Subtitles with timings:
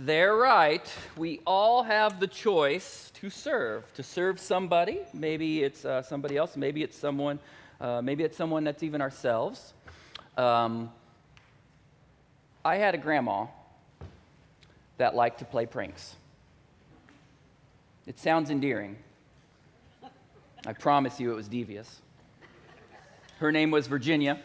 [0.00, 0.88] They're right.
[1.16, 5.00] We all have the choice to serve, to serve somebody.
[5.12, 6.56] Maybe it's uh, somebody else.
[6.56, 7.40] Maybe it's someone.
[7.80, 9.74] Uh, maybe it's someone that's even ourselves.
[10.36, 10.92] Um,
[12.64, 13.46] I had a grandma
[14.98, 16.14] that liked to play pranks.
[18.06, 18.98] It sounds endearing.
[20.64, 22.00] I promise you it was devious.
[23.40, 24.38] Her name was Virginia,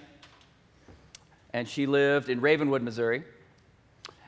[1.53, 3.23] and she lived in Ravenwood, Missouri.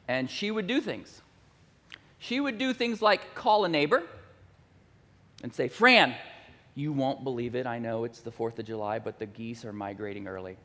[0.07, 1.21] And she would do things.
[2.19, 4.03] She would do things like call a neighbor
[5.43, 6.15] and say, Fran,
[6.75, 7.65] you won't believe it.
[7.65, 10.57] I know it's the 4th of July, but the geese are migrating early.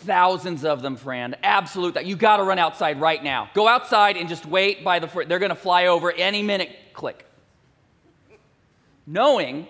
[0.00, 1.36] Thousands of them, Fran.
[1.42, 2.04] Absolute that.
[2.06, 3.50] You got to run outside right now.
[3.54, 5.06] Go outside and just wait by the.
[5.26, 6.70] They're going to fly over any minute.
[6.92, 7.24] Click.
[9.06, 9.66] Knowing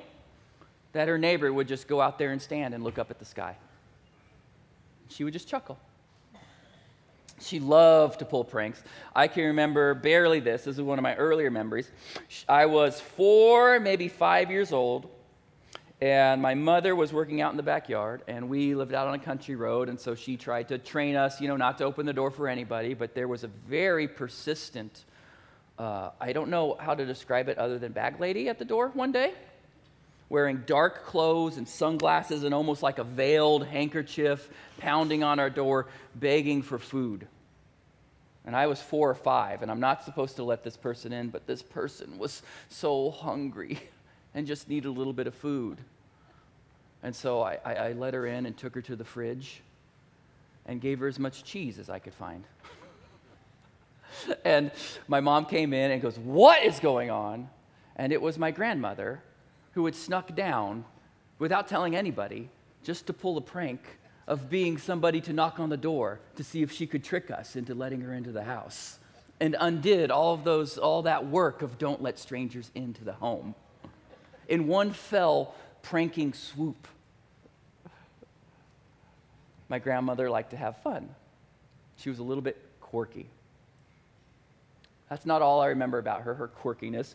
[0.92, 3.24] that her neighbor would just go out there and stand and look up at the
[3.24, 3.56] sky.
[5.09, 5.78] She would just chuckle.
[7.40, 8.82] She loved to pull pranks.
[9.14, 10.64] I can remember barely this.
[10.64, 11.90] This is one of my earlier memories.
[12.48, 15.10] I was four, maybe five years old,
[16.01, 19.18] and my mother was working out in the backyard, and we lived out on a
[19.18, 22.12] country road, and so she tried to train us, you know, not to open the
[22.12, 25.04] door for anybody, but there was a very persistent,
[25.79, 28.90] uh, I don't know how to describe it other than bag lady at the door
[28.95, 29.34] one day
[30.29, 35.87] wearing dark clothes and sunglasses and almost like a veiled handkerchief, pounding on our door,
[36.15, 37.27] begging for food.
[38.45, 41.30] And I was four or five, and I'm not supposed to let this person in,
[41.30, 43.79] but this person was so hungry
[44.35, 45.79] and just needed a little bit of food.
[47.02, 49.63] And so I, I, I let her in and took her to the fridge
[50.65, 52.45] and gave her as much cheese as I could find.
[54.45, 54.73] and
[55.07, 57.49] my mom came in and goes, What is going on?
[57.97, 59.23] And it was my grandmother
[59.77, 60.87] who had snuck down
[61.38, 62.49] without telling anybody
[62.82, 63.82] just to pull a prank
[64.27, 67.56] of being somebody to knock on the door to see if she could trick us
[67.56, 68.99] into letting her into the house
[69.38, 73.54] and undid all of those all that work of don't let strangers into the home
[74.49, 76.88] in one fell pranking swoop.
[79.69, 81.06] My grandmother liked to have fun.
[81.98, 83.26] She was a little bit quirky.
[85.10, 87.15] That's not all i remember about her her quirkiness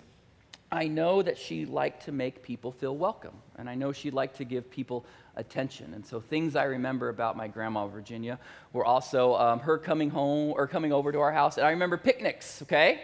[0.74, 4.38] I know that she liked to make people feel welcome, and I know she liked
[4.38, 5.06] to give people
[5.36, 5.94] attention.
[5.94, 8.40] And so, things I remember about my grandma Virginia
[8.72, 11.58] were also um, her coming home or coming over to our house.
[11.58, 13.02] And I remember picnics, okay?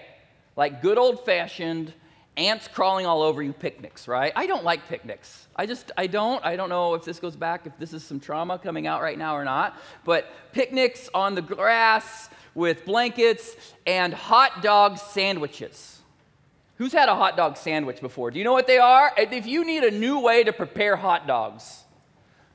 [0.55, 1.93] Like good old fashioned
[2.37, 4.31] ants crawling all over you picnics, right?
[4.33, 5.47] I don't like picnics.
[5.53, 6.43] I just, I don't.
[6.45, 9.17] I don't know if this goes back, if this is some trauma coming out right
[9.17, 9.77] now or not.
[10.05, 15.96] But picnics on the grass with blankets and hot dog sandwiches
[16.77, 18.29] Who's had a hot dog sandwich before?
[18.29, 19.11] Do you know what they are?
[19.17, 21.83] If you need a new way to prepare hot dogs,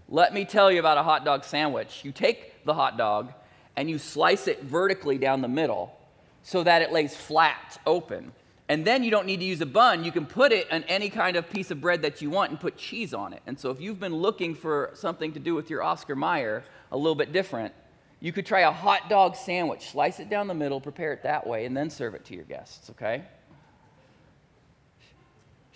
[0.08, 2.04] let me tell you about a hot dog sandwich.
[2.04, 3.32] You take the hot dog
[3.76, 5.98] and you slice it vertically down the middle
[6.42, 8.32] so that it lays flat, open.
[8.68, 10.04] And then you don't need to use a bun.
[10.04, 12.60] You can put it on any kind of piece of bread that you want and
[12.60, 13.42] put cheese on it.
[13.46, 16.62] And so if you've been looking for something to do with your Oscar Mayer
[16.92, 17.74] a little bit different,
[18.20, 19.90] you could try a hot dog sandwich.
[19.90, 22.44] Slice it down the middle, prepare it that way, and then serve it to your
[22.44, 23.24] guests, okay?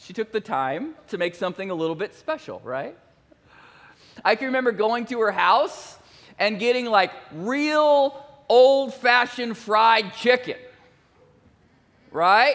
[0.06, 2.96] She took the time to make something a little bit special, right?
[4.24, 5.98] I can remember going to her house
[6.38, 10.58] and getting like real old fashioned fried chicken,
[12.12, 12.54] right?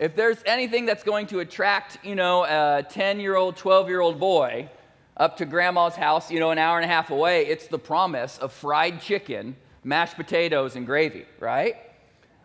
[0.00, 4.00] If there's anything that's going to attract, you know, a 10 year old, 12 year
[4.00, 4.68] old boy
[5.16, 8.36] up to grandma's house, you know, an hour and a half away, it's the promise
[8.38, 9.54] of fried chicken,
[9.84, 11.76] mashed potatoes, and gravy, right?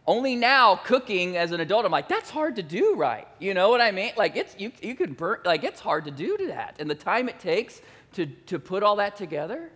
[0.09, 3.27] Only now, cooking as an adult, I'm like, that's hard to do right.
[3.37, 4.11] You know what I mean?
[4.17, 6.77] Like, it's, you, you can burn, like, it's hard to do that.
[6.79, 7.79] And the time it takes
[8.13, 9.69] to, to put all that together.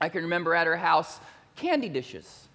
[0.00, 1.20] I can remember at her house,
[1.54, 2.48] candy dishes.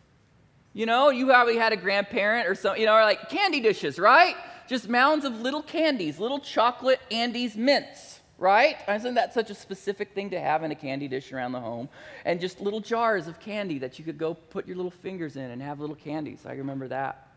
[0.73, 4.35] You know, you probably had a grandparent or something, you know, like candy dishes, right?
[4.67, 8.77] Just mounds of little candies, little chocolate Andes mints right?
[8.87, 11.89] Isn't that such a specific thing to have in a candy dish around the home?
[12.25, 15.49] And just little jars of candy that you could go put your little fingers in
[15.49, 16.45] and have little candies.
[16.45, 17.27] I remember that.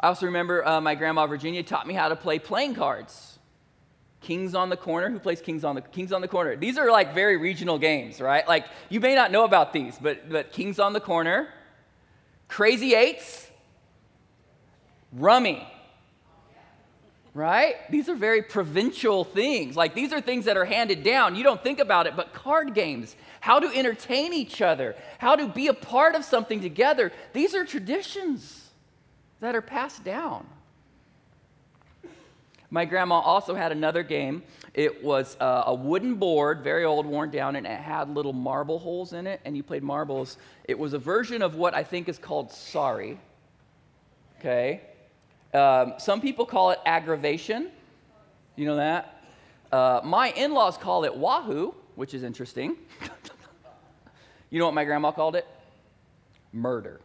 [0.00, 3.38] I also remember uh, my grandma Virginia taught me how to play playing cards.
[4.20, 5.10] Kings on the corner.
[5.10, 6.56] Who plays Kings on the Kings on the corner?
[6.56, 8.46] These are like very regional games, right?
[8.46, 11.48] Like you may not know about these, but but Kings on the corner,
[12.48, 13.50] Crazy Eights,
[15.12, 15.66] Rummy
[17.34, 17.76] right?
[17.90, 19.76] These are very provincial things.
[19.76, 21.34] Like these are things that are handed down.
[21.34, 25.48] You don't think about it, but card games, how to entertain each other, how to
[25.48, 28.70] be a part of something together, these are traditions
[29.40, 30.46] that are passed down.
[32.70, 34.42] My grandma also had another game.
[34.72, 38.78] It was uh, a wooden board, very old, worn down, and it had little marble
[38.78, 40.38] holes in it, and you played marbles.
[40.64, 43.20] It was a version of what I think is called Sorry.
[44.38, 44.80] Okay?
[45.54, 47.70] Um, some people call it aggravation.
[48.56, 49.22] You know that?
[49.70, 52.76] Uh, my in laws call it Wahoo, which is interesting.
[54.50, 55.46] you know what my grandma called it?
[56.52, 57.00] Murder.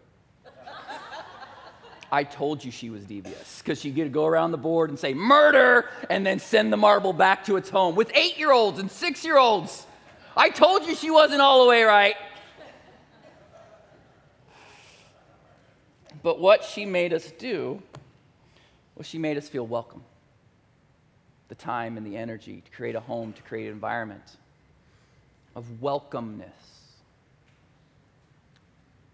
[2.09, 5.13] I told you she was devious because she could go around the board and say
[5.13, 8.89] murder and then send the marble back to its home with eight year olds and
[8.89, 9.85] six year olds.
[10.35, 12.15] I told you she wasn't all the way right.
[16.23, 17.81] But what she made us do
[18.97, 20.03] was she made us feel welcome.
[21.49, 24.37] The time and the energy to create a home, to create an environment
[25.55, 26.51] of welcomeness.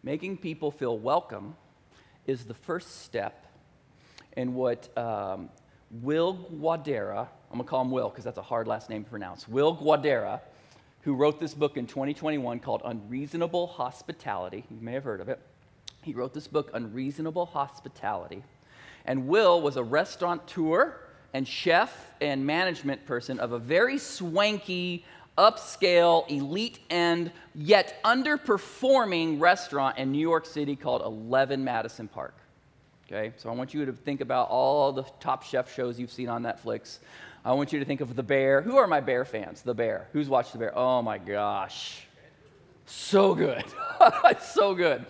[0.03, 1.55] Making people feel welcome
[2.25, 3.45] is the first step
[4.35, 5.49] in what um,
[6.01, 9.47] Will Guidara, I'm to call him Will because that's a hard last name to pronounce,
[9.47, 10.41] Will Guidara,
[11.01, 14.63] who wrote this book in 2021 called Unreasonable Hospitality.
[14.71, 15.39] You may have heard of it.
[16.01, 18.43] He wrote this book, Unreasonable Hospitality.
[19.05, 20.93] And Will was a restaurateur
[21.33, 25.03] and chef and management person of a very swanky,
[25.37, 32.35] upscale, elite end, yet underperforming restaurant in New York City called 11 Madison Park.
[33.07, 36.29] Okay, so I want you to think about all the top chef shows you've seen
[36.29, 36.99] on Netflix.
[37.43, 38.61] I want you to think of The Bear.
[38.61, 39.61] Who are my Bear fans?
[39.61, 40.07] The Bear.
[40.13, 40.77] Who's watched The Bear?
[40.77, 42.07] Oh my gosh.
[42.85, 43.65] So good.
[44.39, 45.05] so good.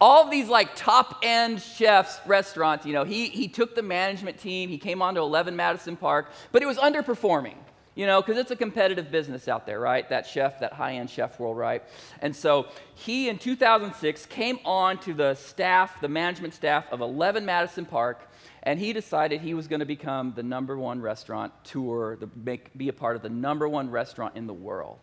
[0.00, 4.38] All of these like top end chefs restaurants, you know, he, he took the management
[4.38, 7.56] team, he came on to 11 Madison Park, but it was underperforming
[7.98, 10.08] you know, because it's a competitive business out there, right?
[10.08, 11.82] That chef, that high end chef world, right?
[12.22, 17.44] And so he in 2006 came on to the staff, the management staff of 11
[17.44, 18.30] Madison Park,
[18.62, 22.72] and he decided he was going to become the number one restaurant tour, the, make,
[22.78, 25.00] be a part of the number one restaurant in the world.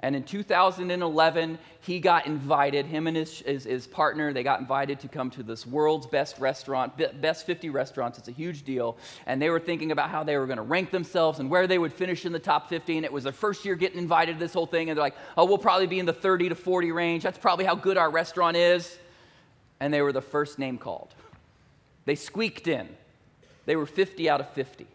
[0.00, 5.00] And in 2011, he got invited, him and his, his, his, partner, they got invited
[5.00, 8.18] to come to this world's best restaurant, best 50 restaurants.
[8.18, 8.98] It's a huge deal.
[9.24, 11.78] And they were thinking about how they were going to rank themselves and where they
[11.78, 12.96] would finish in the top 50.
[12.96, 14.90] And it was their first year getting invited to this whole thing.
[14.90, 17.22] And they're like, oh, we'll probably be in the 30 to 40 range.
[17.22, 18.98] That's probably how good our restaurant is.
[19.80, 21.14] And they were the first name called.
[22.04, 22.88] They squeaked in.
[23.64, 24.86] They were 50 out of 50.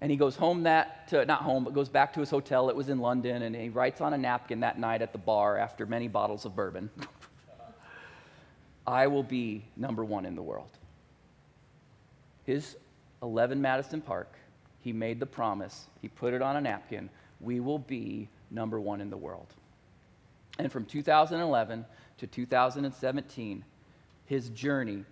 [0.00, 2.68] And he goes home that, to, not home, but goes back to his hotel.
[2.68, 5.56] It was in London, and he writes on a napkin that night at the bar
[5.56, 6.90] after many bottles of bourbon
[8.86, 10.70] I will be number one in the world.
[12.44, 12.76] His
[13.22, 14.32] 11 Madison Park,
[14.80, 17.10] he made the promise, he put it on a napkin
[17.40, 19.52] we will be number one in the world.
[20.58, 21.84] And from 2011
[22.18, 23.64] to 2017,
[24.24, 25.04] his journey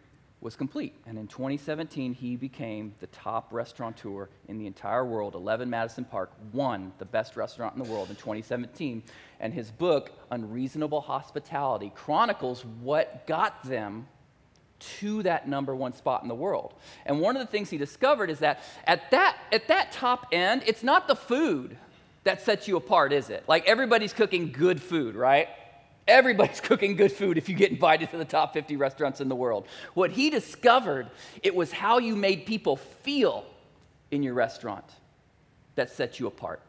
[0.44, 0.94] was complete.
[1.06, 5.35] And in 2017, he became the top restaurateur in the entire world.
[5.35, 9.02] 11 Madison Park won the best restaurant in the world in 2017.
[9.41, 14.06] And his book, Unreasonable Hospitality, chronicles what got them
[15.00, 16.75] to that number one spot in the world.
[17.06, 20.62] And one of the things he discovered is that at that, at that top end,
[20.67, 21.79] it's not the food
[22.25, 23.44] that sets you apart, is it?
[23.49, 25.49] Like everybody's cooking good food, right?
[26.06, 29.36] Everybody's cooking good food if you get invited to the top 50 restaurants in the
[29.36, 29.66] world.
[29.94, 31.08] What he discovered,
[31.42, 33.44] it was how you made people feel
[34.10, 34.84] in your restaurant
[35.74, 36.60] that set you apart.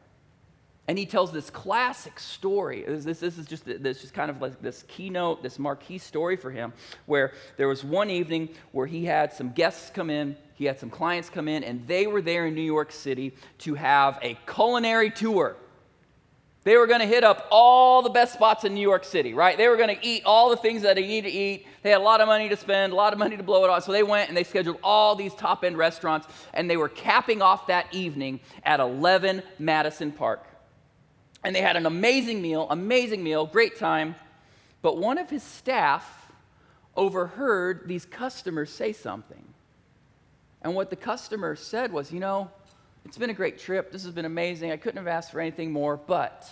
[0.88, 2.84] And he tells this classic story.
[2.88, 6.52] This, this, is just this just kind of like this keynote, this marquee story for
[6.52, 6.74] him,
[7.08, 10.92] where there was one evening where he had some guests come in, he had some
[10.92, 15.10] clients come in, and they were there in New York City to have a culinary
[15.10, 15.56] tour.
[16.66, 19.56] They were going to hit up all the best spots in New York City, right?
[19.56, 21.68] They were going to eat all the things that they need to eat.
[21.84, 23.70] They had a lot of money to spend, a lot of money to blow it
[23.70, 23.84] on.
[23.84, 27.44] So they went and they scheduled all these top end restaurants, and they were capping
[27.44, 30.44] off that evening at 11 Madison Park.
[31.44, 34.16] And they had an amazing meal, amazing meal, great time.
[34.82, 36.32] But one of his staff
[36.96, 39.54] overheard these customers say something.
[40.64, 42.50] And what the customer said was, you know,
[43.06, 43.92] it's been a great trip.
[43.92, 44.72] This has been amazing.
[44.72, 46.52] I couldn't have asked for anything more, but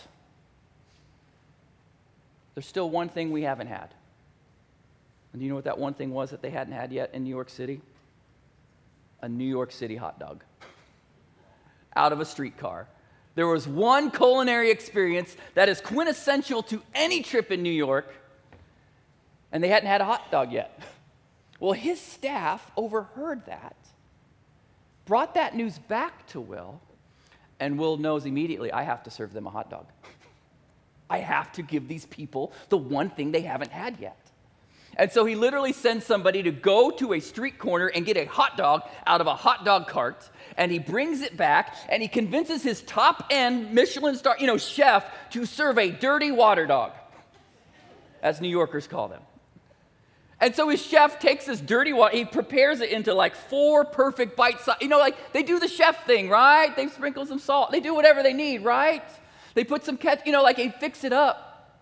[2.54, 3.90] there's still one thing we haven't had.
[5.32, 7.24] And do you know what that one thing was that they hadn't had yet in
[7.24, 7.82] New York City?
[9.22, 10.44] A New York City hot dog
[11.96, 12.88] out of a streetcar.
[13.36, 18.14] There was one culinary experience that is quintessential to any trip in New York,
[19.52, 20.80] and they hadn't had a hot dog yet.
[21.60, 23.76] Well, his staff overheard that
[25.06, 26.82] brought that news back to Will,
[27.60, 29.86] and Will knows immediately I have to serve them a hot dog.
[31.10, 34.18] I have to give these people the one thing they haven't had yet.
[34.96, 38.26] And so he literally sends somebody to go to a street corner and get a
[38.26, 40.30] hot dog out of a hot dog cart.
[40.56, 44.58] And he brings it back and he convinces his top end Michelin star, you know,
[44.58, 46.92] chef to serve a dirty water dog,
[48.22, 49.22] as New Yorkers call them.
[50.44, 54.36] And so his chef takes this dirty water, he prepares it into like four perfect
[54.36, 54.76] bite size.
[54.82, 56.76] You know, like they do the chef thing, right?
[56.76, 59.04] They sprinkle some salt, they do whatever they need, right?
[59.54, 61.80] They put some ketchup, you know, like they fix it up.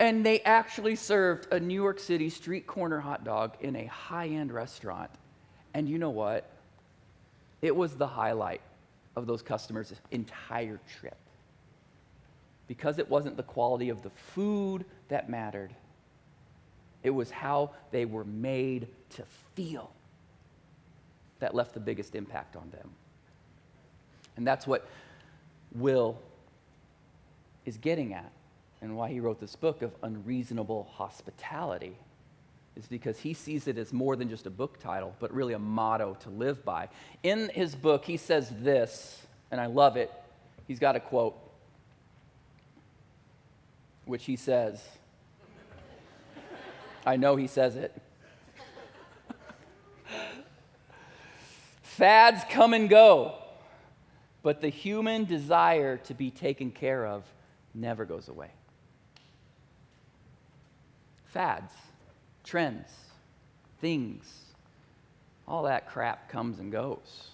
[0.00, 4.26] And they actually served a New York City street corner hot dog in a high
[4.26, 5.10] end restaurant.
[5.74, 6.50] And you know what?
[7.62, 8.62] It was the highlight
[9.14, 11.18] of those customers' entire trip.
[12.66, 15.70] Because it wasn't the quality of the food that mattered,
[17.02, 19.90] it was how they were made to feel
[21.38, 22.90] that left the biggest impact on them.
[24.36, 24.86] And that's what
[25.72, 26.18] Will
[27.64, 28.30] is getting at
[28.82, 31.96] and why he wrote this book of unreasonable hospitality
[32.76, 35.58] is because he sees it as more than just a book title, but really a
[35.58, 36.88] motto to live by.
[37.22, 40.10] In his book, he says this, and I love it.
[40.66, 41.36] He's got a quote,
[44.04, 44.82] which he says,
[47.04, 47.94] I know he says it.
[51.82, 53.34] Fads come and go,
[54.42, 57.24] but the human desire to be taken care of
[57.74, 58.50] never goes away
[61.30, 61.72] fads,
[62.44, 62.90] trends,
[63.80, 64.44] things,
[65.46, 67.28] all that crap comes and goes.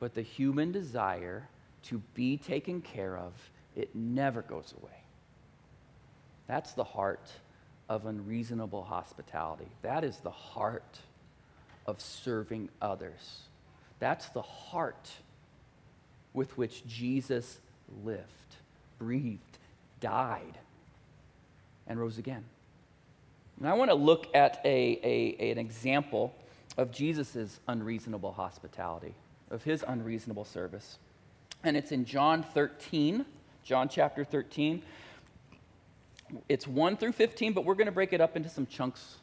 [0.00, 1.48] But the human desire
[1.84, 3.32] to be taken care of,
[3.76, 4.92] it never goes away.
[6.46, 7.30] That's the heart
[7.88, 9.68] of unreasonable hospitality.
[9.82, 10.98] That is the heart
[11.86, 13.40] of serving others.
[13.98, 15.10] That's the heart
[16.34, 17.58] with which Jesus
[18.04, 18.56] lived,
[18.98, 19.58] breathed,
[20.00, 20.58] died
[21.86, 22.44] and rose again.
[23.58, 26.34] And I want to look at a, a, an example
[26.76, 29.14] of Jesus' unreasonable hospitality,
[29.50, 30.98] of his unreasonable service.
[31.64, 33.24] And it's in John 13,
[33.64, 34.82] John chapter 13.
[36.48, 39.16] It's 1 through 15, but we're going to break it up into some chunks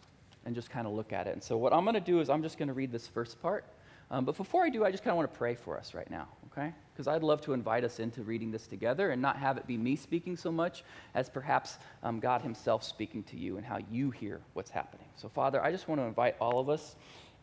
[0.46, 1.34] and just kind of look at it.
[1.34, 3.42] And so, what I'm going to do is I'm just going to read this first
[3.42, 3.66] part.
[4.12, 6.10] Um, but before I do, I just kind of want to pray for us right
[6.12, 6.74] now, okay?
[6.96, 9.76] because I'd love to invite us into reading this together and not have it be
[9.76, 14.12] me speaking so much as perhaps um, God Himself speaking to you and how you
[14.12, 15.08] hear what's happening.
[15.18, 16.96] So, Father, I just want to invite all of us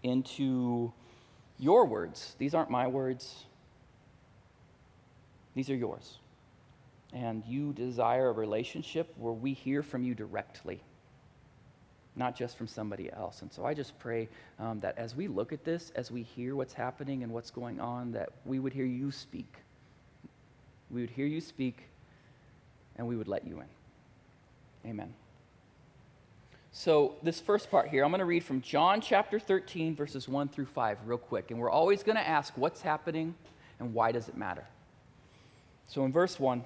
[0.02, 0.90] into
[1.58, 2.34] your words.
[2.38, 3.44] These aren't my words,
[5.54, 6.16] these are yours.
[7.12, 10.82] And you desire a relationship where we hear from you directly
[12.14, 13.42] not just from somebody else.
[13.42, 14.28] And so I just pray
[14.58, 17.80] um, that as we look at this, as we hear what's happening and what's going
[17.80, 19.52] on, that we would hear you speak.
[20.90, 21.88] We would hear you speak,
[22.96, 24.90] and we would let you in.
[24.90, 25.14] Amen.
[26.74, 30.48] So, this first part here, I'm going to read from John chapter 13, verses 1
[30.48, 31.50] through 5, real quick.
[31.50, 33.34] And we're always going to ask what's happening
[33.78, 34.64] and why does it matter.
[35.86, 36.64] So, in verse 1,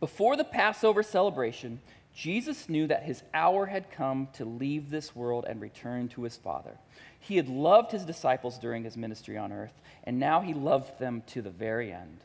[0.00, 1.80] before the Passover celebration,
[2.14, 6.36] Jesus knew that his hour had come to leave this world and return to his
[6.36, 6.76] Father.
[7.20, 11.22] He had loved his disciples during his ministry on earth, and now he loved them
[11.28, 12.18] to the very end.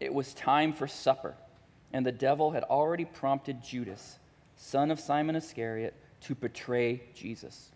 [0.00, 1.34] It was time for supper,
[1.92, 4.18] and the devil had already prompted Judas,
[4.56, 7.70] son of Simon Iscariot, to betray Jesus.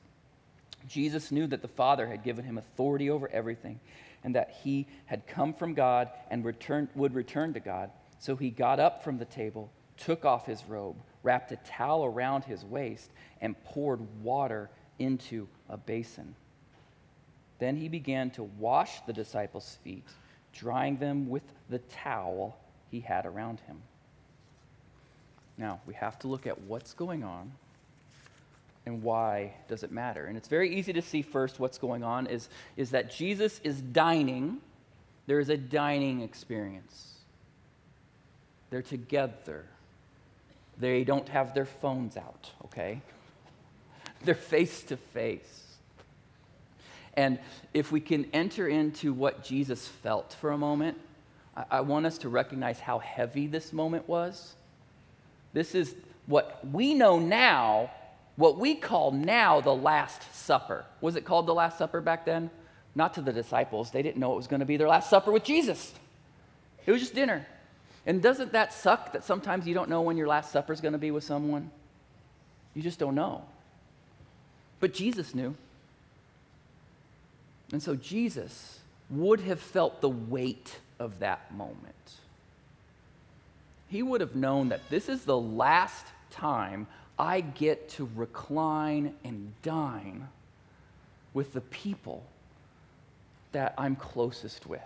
[0.89, 3.79] Jesus knew that the Father had given him authority over everything,
[4.25, 7.91] and that he had come from God and returned, would return to God.
[8.23, 12.45] So he got up from the table, took off his robe wrapped a towel around
[12.45, 13.11] his waist,
[13.41, 16.35] and poured water into a basin.
[17.59, 20.07] Then he began to wash the disciples' feet,
[20.53, 22.57] drying them with the towel
[22.91, 23.81] he had around him.
[25.57, 27.53] Now, we have to look at what's going on
[28.85, 30.27] and why does it matter.
[30.27, 33.81] And it's very easy to see first what's going on is, is that Jesus is
[33.81, 34.59] dining.
[35.27, 37.12] There is a dining experience.
[38.73, 39.67] They're together.
[40.79, 43.03] They don't have their phones out, okay?
[44.25, 45.77] They're face to face.
[47.13, 47.39] And
[47.75, 50.97] if we can enter into what Jesus felt for a moment,
[51.55, 54.55] I, I want us to recognize how heavy this moment was.
[55.53, 57.91] This is what we know now,
[58.37, 60.87] what we call now the Last Supper.
[61.03, 62.49] Was it called the Last Supper back then?
[62.95, 63.91] Not to the disciples.
[63.91, 65.93] They didn't know it was going to be their last supper with Jesus.
[66.87, 67.47] It was just dinner.
[68.05, 70.93] And doesn't that suck that sometimes you don't know when your last supper is going
[70.93, 71.71] to be with someone?
[72.75, 73.45] You just don't know.
[74.81, 75.55] But Jesus knew.
[77.71, 82.17] And so Jesus would have felt the weight of that moment.
[83.89, 86.87] He would have known that this is the last time
[87.19, 90.29] I get to recline and dine
[91.35, 92.25] with the people
[93.53, 94.81] that I'm closest with.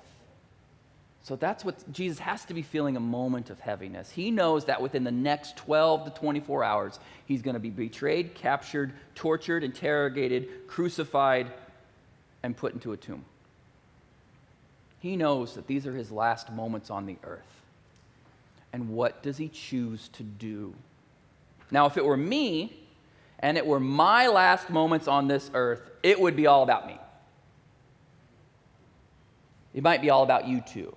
[1.26, 4.12] So that's what Jesus has to be feeling a moment of heaviness.
[4.12, 8.36] He knows that within the next 12 to 24 hours, he's going to be betrayed,
[8.36, 11.48] captured, tortured, interrogated, crucified,
[12.44, 13.24] and put into a tomb.
[15.00, 17.42] He knows that these are his last moments on the earth.
[18.72, 20.74] And what does he choose to do?
[21.72, 22.72] Now, if it were me
[23.40, 26.96] and it were my last moments on this earth, it would be all about me.
[29.74, 30.94] It might be all about you too.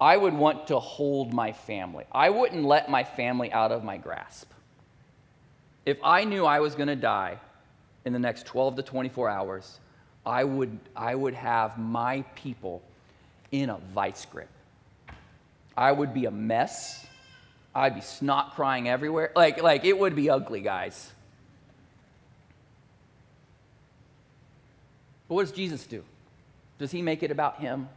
[0.00, 2.04] I would want to hold my family.
[2.10, 4.50] I wouldn't let my family out of my grasp.
[5.86, 7.38] If I knew I was going to die
[8.04, 9.80] in the next 12 to 24 hours,
[10.26, 12.82] I would, I would have my people
[13.52, 14.48] in a vice grip.
[15.76, 17.06] I would be a mess.
[17.74, 19.32] I'd be snot crying everywhere.
[19.36, 21.12] Like, like it would be ugly, guys.
[25.28, 26.02] But what does Jesus do?
[26.78, 27.88] Does he make it about him?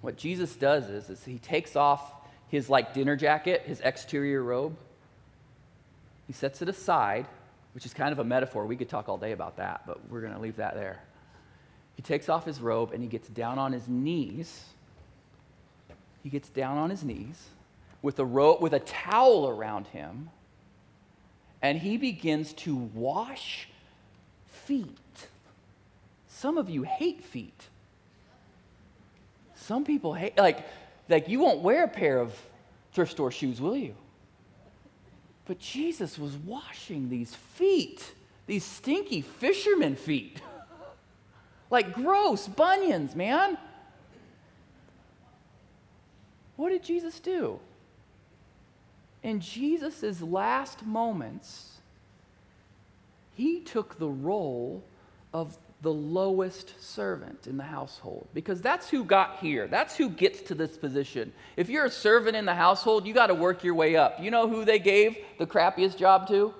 [0.00, 2.12] What Jesus does is, is he takes off
[2.48, 4.76] his like dinner jacket, his exterior robe.
[6.26, 7.26] He sets it aside,
[7.74, 8.66] which is kind of a metaphor.
[8.66, 11.00] We could talk all day about that, but we're going to leave that there.
[11.96, 14.64] He takes off his robe and he gets down on his knees.
[16.22, 17.48] He gets down on his knees
[18.02, 20.30] with a rope with a towel around him
[21.60, 23.68] and he begins to wash
[24.46, 25.28] feet.
[26.28, 27.68] Some of you hate feet.
[29.60, 30.66] Some people hate like
[31.08, 32.34] like you won't wear a pair of
[32.92, 33.94] thrift store shoes, will you?
[35.46, 38.12] But Jesus was washing these feet,
[38.46, 40.40] these stinky fisherman feet.
[41.70, 43.58] Like gross bunions, man.
[46.56, 47.60] What did Jesus do?
[49.22, 51.78] In Jesus' last moments,
[53.34, 54.82] he took the role
[55.34, 59.68] of the lowest servant in the household because that's who got here.
[59.68, 61.32] That's who gets to this position.
[61.56, 64.20] If you're a servant in the household, you got to work your way up.
[64.20, 66.52] You know who they gave the crappiest job to?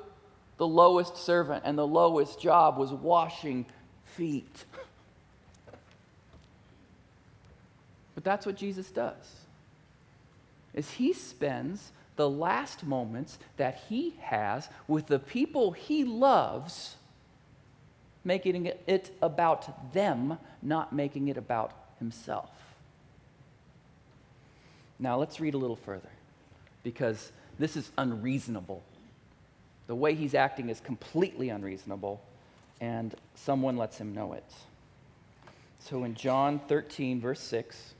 [0.58, 3.66] The lowest servant, and the lowest job was washing
[4.04, 4.64] feet.
[8.14, 9.14] But that's what Jesus does.
[10.74, 16.96] Is he spends the last moments that he has with the people he loves
[18.28, 22.50] making it about them, not making it about himself.
[24.98, 26.10] Now let's read a little further
[26.84, 28.82] because this is unreasonable.
[29.86, 32.20] The way he's acting is completely unreasonable,
[32.82, 34.44] and someone lets him know it.
[35.80, 37.94] So in John 13, verse 6,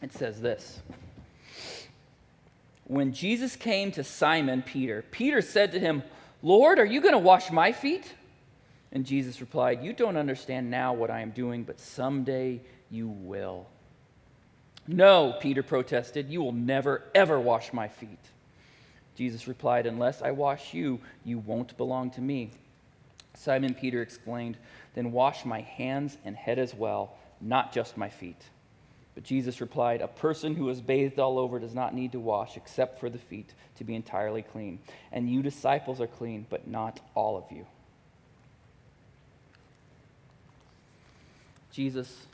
[0.00, 0.80] it says this
[2.84, 6.02] When Jesus came to Simon Peter, Peter said to him,
[6.42, 8.14] Lord, are you going to wash my feet?
[8.92, 13.66] And Jesus replied, You don't understand now what I am doing, but someday you will.
[14.86, 18.18] No, Peter protested, You will never, ever wash my feet.
[19.14, 22.50] Jesus replied, Unless I wash you, you won't belong to me.
[23.34, 24.56] Simon Peter explained,
[24.94, 28.42] Then wash my hands and head as well, not just my feet.
[29.14, 32.56] But Jesus replied, A person who is bathed all over does not need to wash
[32.56, 34.78] except for the feet to be entirely clean.
[35.12, 37.66] And you disciples are clean, but not all of you.
[41.78, 42.26] Jesus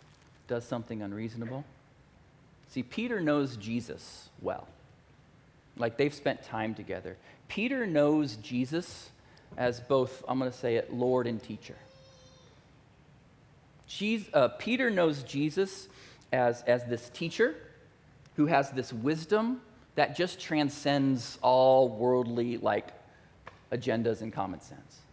[0.48, 1.66] does something unreasonable.
[2.70, 4.66] See, Peter knows Jesus well.
[5.76, 7.18] Like they've spent time together.
[7.46, 9.10] Peter knows Jesus
[9.58, 11.76] as both, I'm going to say it, Lord and teacher.
[13.86, 15.90] Jesus, uh, Peter knows Jesus
[16.32, 17.54] as, as this teacher
[18.36, 19.60] who has this wisdom
[19.94, 22.88] that just transcends all worldly like
[23.70, 25.03] agendas and common sense.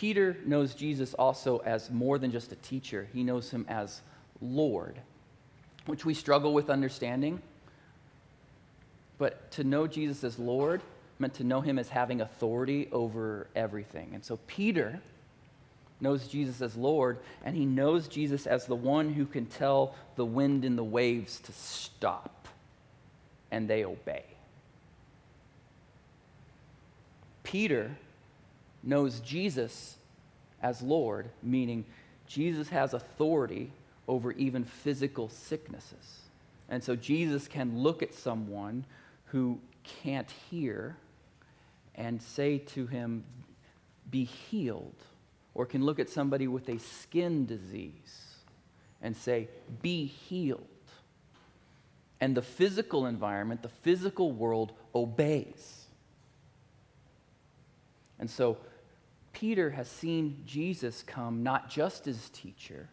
[0.00, 3.06] Peter knows Jesus also as more than just a teacher.
[3.12, 4.00] He knows him as
[4.40, 4.98] Lord,
[5.84, 7.42] which we struggle with understanding.
[9.18, 10.80] But to know Jesus as Lord
[11.18, 14.12] meant to know him as having authority over everything.
[14.14, 15.00] And so Peter
[16.00, 20.24] knows Jesus as Lord, and he knows Jesus as the one who can tell the
[20.24, 22.48] wind and the waves to stop,
[23.50, 24.24] and they obey.
[27.42, 27.90] Peter
[28.82, 29.96] knows Jesus
[30.62, 31.84] as Lord, meaning
[32.26, 33.72] Jesus has authority
[34.06, 36.20] over even physical sicknesses.
[36.68, 38.84] And so Jesus can look at someone
[39.26, 39.60] who
[40.02, 40.96] can't hear
[41.94, 43.24] and say to him,
[44.10, 44.94] Be healed
[45.54, 48.36] or can look at somebody with a skin disease
[49.02, 49.48] and say,
[49.82, 50.66] Be healed.
[52.20, 55.86] And the physical environment, the physical world obeys.
[58.18, 58.58] And so
[59.40, 62.90] Peter has seen Jesus come not just as teacher,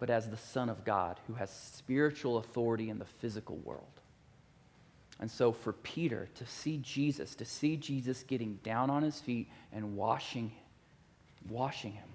[0.00, 4.00] but as the Son of God who has spiritual authority in the physical world.
[5.20, 9.48] And so for Peter to see Jesus, to see Jesus getting down on his feet
[9.72, 10.50] and washing,
[11.48, 12.08] washing him,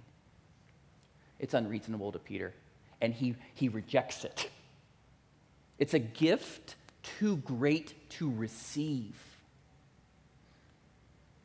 [1.40, 2.54] it's unreasonable to Peter.
[3.00, 4.50] And he, he rejects it.
[5.80, 6.76] It's a gift
[7.20, 9.16] too great to receive.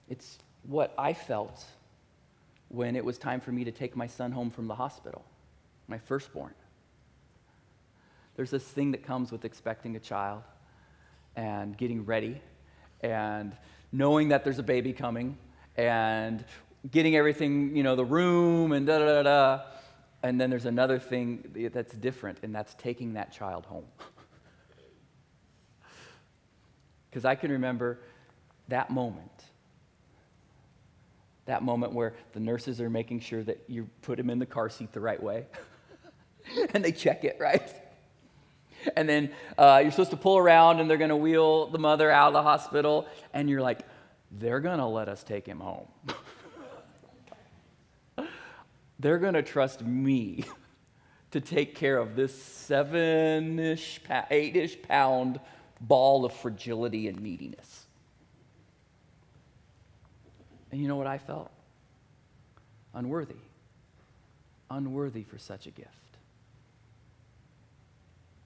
[0.08, 1.64] It's what I felt
[2.68, 5.24] when it was time for me to take my son home from the hospital,
[5.88, 6.54] my firstborn.
[8.36, 10.42] There's this thing that comes with expecting a child
[11.36, 12.40] and getting ready
[13.02, 13.54] and
[13.92, 15.36] knowing that there's a baby coming
[15.76, 16.44] and
[16.90, 19.60] getting everything, you know, the room and da da da da.
[20.22, 23.84] And then there's another thing that's different, and that's taking that child home.
[27.10, 27.98] Because I can remember
[28.68, 29.44] that moment.
[31.46, 34.68] That moment where the nurses are making sure that you put him in the car
[34.68, 35.46] seat the right way.
[36.74, 37.62] and they check it, right?
[38.96, 42.10] And then uh, you're supposed to pull around and they're going to wheel the mother
[42.10, 43.06] out of the hospital.
[43.32, 43.80] And you're like,
[44.30, 45.88] they're going to let us take him home.
[48.98, 50.44] they're going to trust me
[51.32, 54.00] to take care of this seven ish,
[54.30, 55.40] eight ish pound
[55.80, 57.81] ball of fragility and neediness.
[60.72, 61.50] And you know what I felt?
[62.94, 63.36] Unworthy.
[64.70, 65.90] Unworthy for such a gift.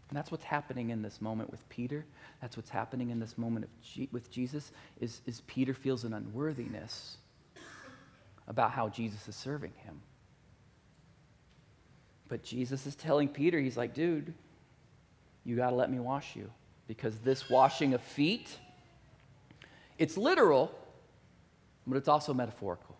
[0.08, 2.04] And that's what's happening in this moment with Peter.
[2.40, 7.16] That's what's happening in this moment G- with Jesus is, is Peter feels an unworthiness
[8.46, 10.00] about how Jesus is serving him.
[12.28, 14.32] But Jesus is telling Peter, he's like, dude,
[15.44, 16.50] you got to let me wash you
[16.88, 18.58] because this washing of feet,
[19.98, 20.72] it's literal,
[21.86, 22.96] but it's also metaphorical.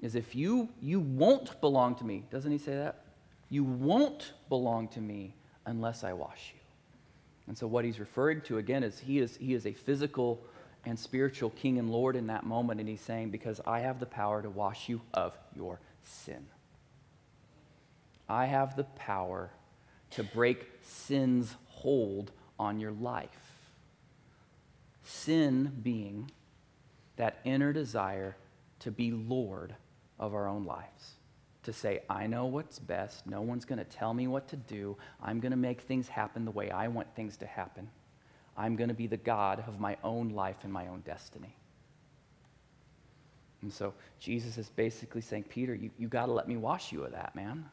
[0.00, 3.04] Is if you you won't belong to me, doesn't he say that?
[3.48, 5.34] You won't belong to me
[5.66, 6.60] unless I wash you.
[7.46, 10.40] And so what he's referring to again is he is he is a physical
[10.86, 14.06] and spiritual king and lord in that moment and he's saying because I have the
[14.06, 16.46] power to wash you of your sin.
[18.28, 19.50] I have the power
[20.10, 23.28] to break sin's hold on your life.
[25.02, 26.30] Sin being
[27.16, 28.36] that inner desire
[28.80, 29.74] to be Lord
[30.18, 31.14] of our own lives.
[31.64, 33.26] To say, I know what's best.
[33.26, 34.96] No one's going to tell me what to do.
[35.22, 37.88] I'm going to make things happen the way I want things to happen.
[38.56, 41.56] I'm going to be the God of my own life and my own destiny.
[43.62, 47.04] And so Jesus is basically saying, Peter, you, you got to let me wash you
[47.04, 47.64] of that, man.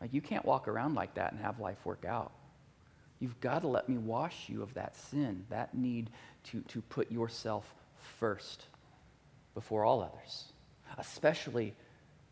[0.00, 2.32] Like, you can't walk around like that and have life work out.
[3.20, 6.10] You've got to let me wash you of that sin, that need
[6.50, 7.72] to, to put yourself
[8.18, 8.64] first
[9.54, 10.44] before all others,
[10.98, 11.74] especially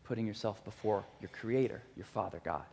[0.03, 2.63] putting yourself before your Creator, your Father God.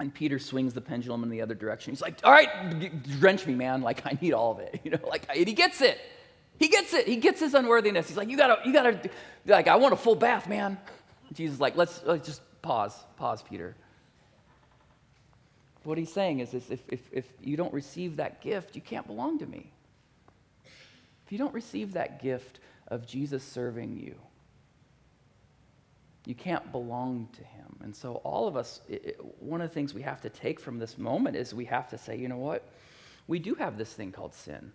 [0.00, 1.92] And Peter swings the pendulum in the other direction.
[1.92, 3.82] He's like, all right, drench me, man.
[3.82, 4.80] Like, I need all of it.
[4.84, 5.98] You know, like, he gets it.
[6.58, 7.06] He gets it.
[7.06, 8.08] He gets his unworthiness.
[8.08, 9.10] He's like, you gotta, you gotta,
[9.46, 10.78] like, I want a full bath, man.
[11.32, 13.76] Jesus like, let's, let's just pause, pause, Peter.
[15.84, 19.06] What he's saying is, is if, if, if you don't receive that gift, you can't
[19.06, 19.70] belong to me.
[21.28, 24.14] If you don't receive that gift of Jesus serving you,
[26.24, 27.76] you can't belong to him.
[27.82, 30.78] And so, all of us, it, one of the things we have to take from
[30.78, 32.66] this moment is we have to say, you know what?
[33.26, 34.72] We do have this thing called sin.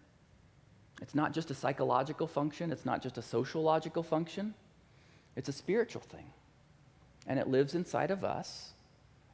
[1.02, 4.54] It's not just a psychological function, it's not just a sociological function,
[5.36, 6.28] it's a spiritual thing.
[7.26, 8.74] And it lives inside of us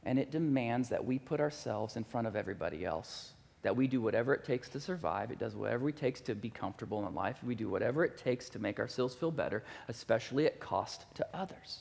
[0.04, 3.34] and it demands that we put ourselves in front of everybody else.
[3.62, 5.30] That we do whatever it takes to survive.
[5.30, 7.36] It does whatever it takes to be comfortable in life.
[7.42, 11.80] We do whatever it takes to make ourselves feel better, especially at cost to others.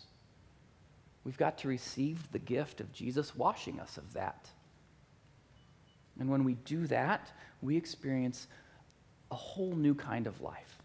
[1.24, 4.50] We've got to receive the gift of Jesus washing us of that.
[6.20, 8.48] And when we do that, we experience
[9.32, 10.78] a whole new kind of life.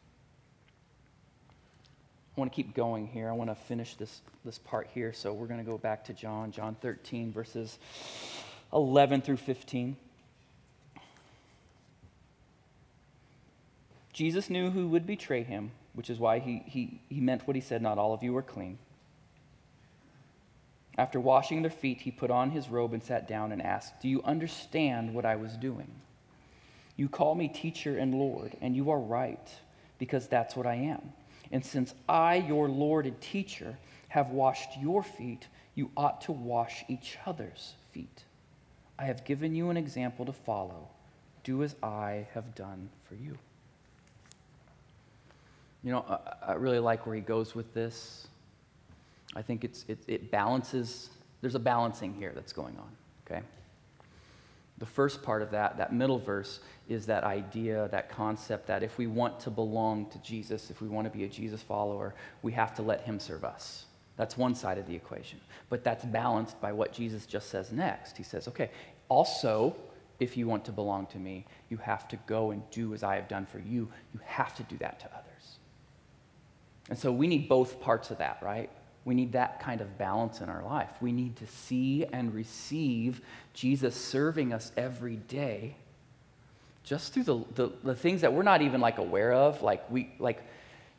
[2.37, 3.29] I want to keep going here.
[3.29, 5.13] I want to finish this, this part here.
[5.13, 7.79] So we're going to go back to John, John 13, verses
[8.73, 9.97] 11 through 15.
[14.15, 17.61] Jesus knew who would betray him, which is why he, he, he meant what he
[17.61, 18.79] said, Not all of you are clean.
[20.97, 24.09] After washing their feet, he put on his robe and sat down and asked, Do
[24.09, 25.91] you understand what I was doing?
[26.97, 29.51] You call me teacher and Lord, and you are right,
[29.99, 31.13] because that's what I am.
[31.51, 33.77] And since I, your Lord and teacher,
[34.11, 38.23] have washed your feet, you ought to wash each other's feet.
[38.97, 40.87] I have given you an example to follow.
[41.43, 43.39] Do as I have done for you.
[45.85, 48.27] You know, I, I really like where he goes with this.
[49.37, 52.91] I think it's, it, it balances, there's a balancing here that's going on,
[53.27, 53.43] okay?
[54.79, 58.99] The first part of that, that middle verse, is that idea, that concept that if
[58.99, 62.53] we want to belong to Jesus, if we want to be a Jesus follower, we
[62.53, 63.87] have to let him serve us.
[64.17, 65.41] That's one side of the equation.
[65.69, 68.17] But that's balanced by what Jesus just says next.
[68.17, 68.71] He says, okay,
[69.09, 69.75] also,
[70.21, 73.17] if you want to belong to me, you have to go and do as I
[73.17, 73.89] have done for you.
[74.13, 75.34] You have to do that to others.
[76.91, 78.71] And so we need both parts of that, right?
[79.05, 80.91] We need that kind of balance in our life.
[81.01, 83.21] We need to see and receive
[83.53, 85.77] Jesus serving us every day
[86.85, 90.13] just through the, the, the, things that we're not even like aware of like we
[90.19, 90.43] like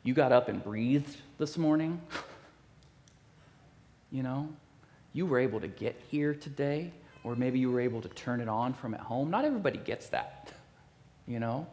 [0.02, 2.00] you got up and breathed this morning
[4.10, 4.48] you know
[5.12, 8.48] you were able to get here today or maybe you were able to turn it
[8.48, 10.52] on from at home not everybody gets that
[11.28, 11.66] you know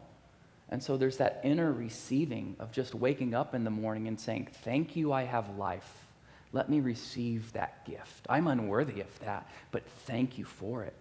[0.70, 4.48] and so there's that inner receiving of just waking up in the morning and saying
[4.62, 6.06] thank you i have life
[6.52, 10.94] let me receive that gift i'm unworthy of that but thank you for it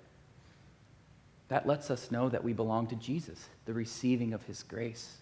[1.53, 5.17] that lets us know that we belong to Jesus, the receiving of his grace.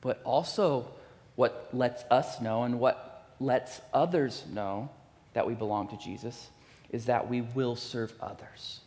[0.00, 0.90] But also,
[1.36, 4.90] what lets us know and what lets others know
[5.34, 6.48] that we belong to Jesus
[6.90, 8.80] is that we will serve others.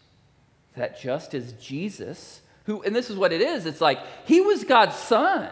[0.75, 4.63] That just as Jesus, who, and this is what it is, it's like he was
[4.63, 5.49] God's son.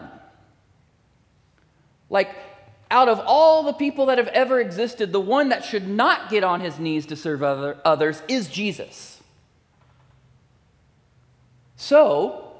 [2.08, 2.30] Like,
[2.92, 6.44] out of all the people that have ever existed, the one that should not get
[6.44, 9.20] on his knees to serve other, others is Jesus.
[11.74, 12.52] So,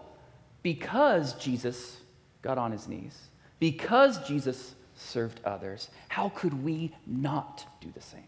[0.64, 1.98] because Jesus
[2.42, 3.16] got on his knees,
[3.60, 8.26] because Jesus served others, how could we not do the same?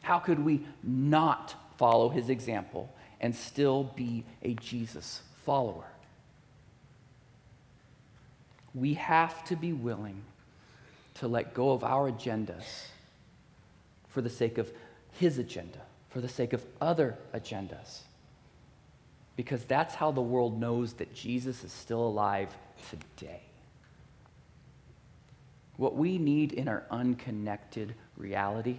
[0.00, 2.90] How could we not follow his example
[3.22, 5.86] and still be a Jesus follower?
[8.74, 10.22] We have to be willing
[11.14, 12.86] to let go of our agendas
[14.08, 14.70] for the sake of
[15.12, 15.80] his agenda,
[16.10, 18.00] for the sake of other agendas
[19.36, 22.54] because that's how the world knows that Jesus is still alive
[22.90, 23.40] today.
[25.76, 28.76] What we need in our unconnected reality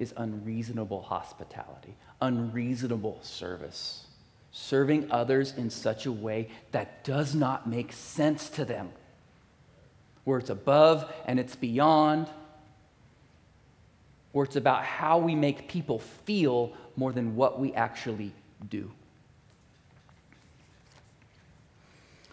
[0.00, 4.06] is unreasonable hospitality, unreasonable service,
[4.50, 8.90] serving others in such a way that does not make sense to them,
[10.24, 12.28] where it's above and it's beyond,
[14.32, 18.32] where it's about how we make people feel more than what we actually
[18.68, 18.90] do.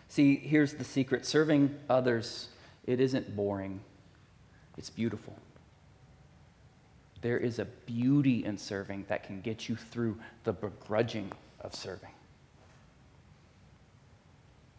[0.08, 1.26] See, here's the secret.
[1.26, 2.48] Serving others,
[2.86, 3.82] it isn't boring,
[4.78, 5.36] it's beautiful.
[7.22, 12.12] There is a beauty in serving that can get you through the begrudging of serving.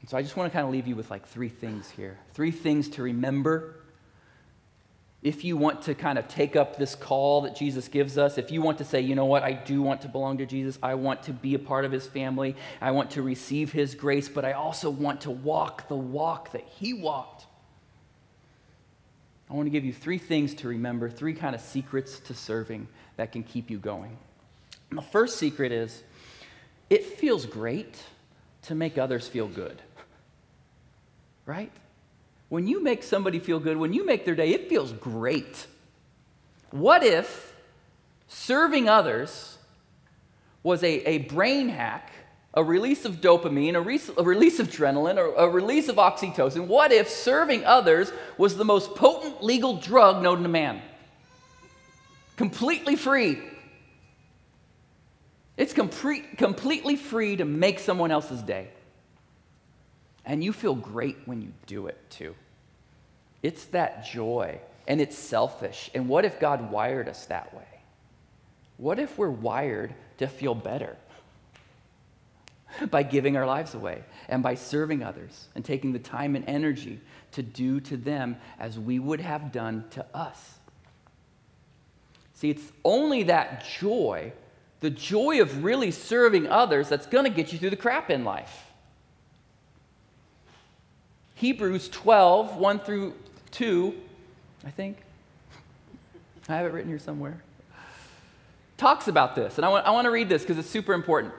[0.00, 2.18] And so I just want to kind of leave you with like three things here.
[2.32, 3.74] Three things to remember
[5.20, 8.52] if you want to kind of take up this call that Jesus gives us, if
[8.52, 10.94] you want to say, you know what, I do want to belong to Jesus, I
[10.94, 14.44] want to be a part of his family, I want to receive his grace, but
[14.44, 17.46] I also want to walk the walk that he walked.
[19.50, 22.86] I want to give you three things to remember, three kind of secrets to serving
[23.16, 24.16] that can keep you going.
[24.90, 26.02] The first secret is
[26.90, 28.02] it feels great
[28.62, 29.80] to make others feel good,
[31.46, 31.70] right?
[32.48, 35.66] When you make somebody feel good, when you make their day, it feels great.
[36.70, 37.54] What if
[38.26, 39.58] serving others
[40.62, 42.10] was a, a brain hack,
[42.58, 46.66] a release of dopamine, a, re- a release of adrenaline, or a release of oxytocin?
[46.66, 50.82] What if serving others was the most potent legal drug known to man?
[52.36, 53.38] Completely free.
[55.56, 58.70] It's complete, completely free to make someone else's day.
[60.26, 62.34] And you feel great when you do it too.
[63.40, 65.92] It's that joy, and it's selfish.
[65.94, 67.68] And what if God wired us that way?
[68.78, 70.96] What if we're wired to feel better
[72.90, 77.00] by giving our lives away and by serving others and taking the time and energy
[77.32, 80.58] to do to them as we would have done to us?
[82.34, 84.32] See, it's only that joy,
[84.80, 88.24] the joy of really serving others, that's going to get you through the crap in
[88.24, 88.66] life.
[91.34, 93.14] Hebrews 12, 1 through
[93.50, 93.94] 2,
[94.64, 94.98] I think.
[96.48, 97.42] I have it written here somewhere.
[98.76, 99.56] Talks about this.
[99.56, 101.34] And I want, I want to read this because it's super important.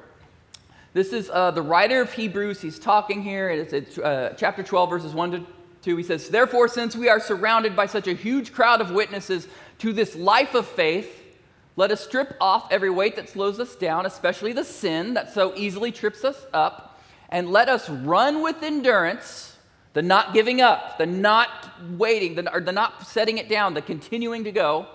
[0.94, 2.62] This is uh, the writer of Hebrews.
[2.62, 3.50] He's talking here.
[3.50, 5.46] It's, uh, chapter 12, verses 1 to
[5.84, 5.98] 2.
[5.98, 9.48] He says, Therefore, since we are surrounded by such a huge crowd of witnesses
[9.80, 11.16] to this life of faith,
[11.80, 15.56] Let us strip off every weight that slows us down, especially the sin that so
[15.56, 17.00] easily trips us up,
[17.30, 19.56] and let us run with endurance
[19.94, 21.50] the not giving up, the not
[21.92, 24.88] waiting, the, or the not setting it down, the continuing to go.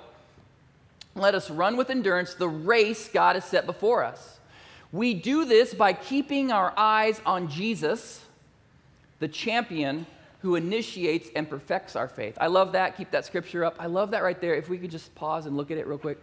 [1.15, 4.34] Let us run with endurance the race God has set before us.
[4.95, 8.25] We do this by keeping our eyes on Jesus,
[9.19, 10.07] the champion
[10.41, 12.39] who initiates and perfects our faith.
[12.41, 12.97] I love that.
[12.97, 13.75] Keep that scripture up.
[13.81, 14.55] I love that right there.
[14.55, 16.19] If we could just pause and look at it real quick.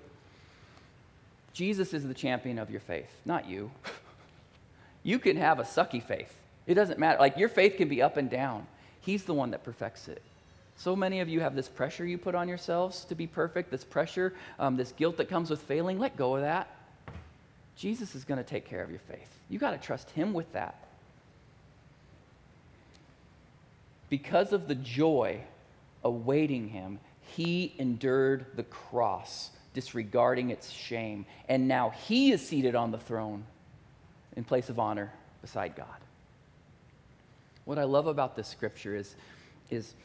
[1.51, 3.71] Jesus is the champion of your faith, not you.
[5.03, 6.33] you can have a sucky faith.
[6.65, 7.19] It doesn't matter.
[7.19, 8.65] Like your faith can be up and down.
[9.01, 10.21] He's the one that perfects it.
[10.77, 13.83] So many of you have this pressure you put on yourselves to be perfect, this
[13.83, 15.99] pressure, um, this guilt that comes with failing.
[15.99, 16.69] Let go of that.
[17.81, 19.39] Jesus is going to take care of your faith.
[19.49, 20.87] You got to trust Him with that.
[24.07, 25.41] Because of the joy
[26.03, 31.25] awaiting Him, He endured the cross, disregarding its shame.
[31.49, 33.45] And now He is seated on the throne
[34.35, 35.87] in place of honor beside God.
[37.65, 39.15] What I love about this scripture is,
[39.71, 39.95] is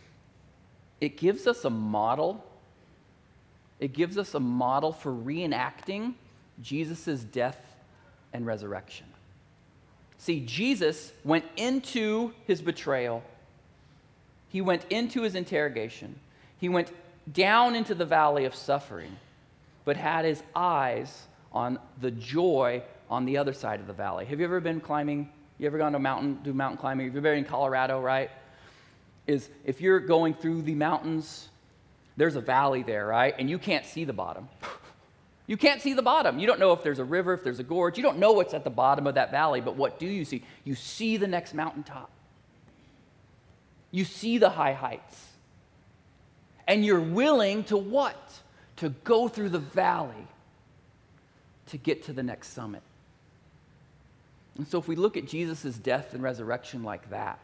[0.99, 2.43] it gives us a model.
[3.81, 6.15] It gives us a model for reenacting
[6.63, 7.66] Jesus' death
[8.33, 9.07] and resurrection.
[10.19, 13.23] See, Jesus went into his betrayal,
[14.49, 16.19] he went into his interrogation,
[16.59, 16.91] he went
[17.33, 19.17] down into the valley of suffering,
[19.85, 24.25] but had his eyes on the joy on the other side of the valley.
[24.25, 27.07] Have you ever been climbing you ever gone to a mountain, do mountain climbing?
[27.07, 28.31] If you've been in Colorado, right?
[29.27, 31.49] Is if you're going through the mountains,
[32.17, 33.35] there's a valley there, right?
[33.39, 34.49] And you can't see the bottom.
[35.47, 36.39] You can't see the bottom.
[36.39, 37.97] You don't know if there's a river, if there's a gorge.
[37.97, 40.43] You don't know what's at the bottom of that valley, but what do you see?
[40.65, 42.11] You see the next mountaintop.
[43.93, 45.25] You see the high heights.
[46.67, 48.41] And you're willing to what?
[48.77, 50.27] To go through the valley
[51.69, 52.83] to get to the next summit.
[54.57, 57.39] And so, if we look at Jesus' death and resurrection like that,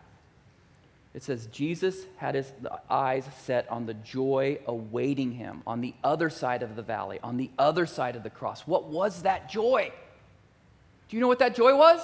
[1.14, 2.50] it says Jesus had his
[2.88, 7.36] eyes set on the joy awaiting him on the other side of the valley, on
[7.36, 8.66] the other side of the cross.
[8.66, 9.92] What was that joy?
[11.08, 12.00] Do you know what that joy was?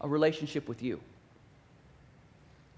[0.00, 1.00] A relationship with you.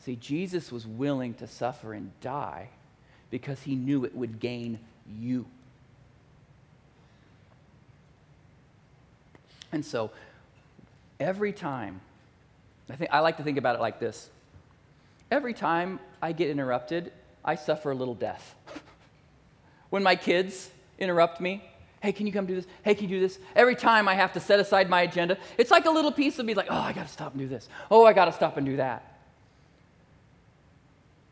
[0.00, 2.68] See, Jesus was willing to suffer and die
[3.30, 4.78] because he knew it would gain
[5.20, 5.44] you.
[9.72, 10.10] And so,
[11.18, 12.00] every time,
[12.88, 14.30] I, think, I like to think about it like this
[15.34, 17.12] every time I get interrupted,
[17.44, 18.54] I suffer a little death.
[19.90, 21.62] when my kids interrupt me,
[22.00, 22.66] hey, can you come do this?
[22.82, 23.38] Hey, can you do this?
[23.56, 26.46] Every time I have to set aside my agenda, it's like a little piece of
[26.46, 27.68] me like, oh, I got to stop and do this.
[27.90, 29.10] Oh, I got to stop and do that.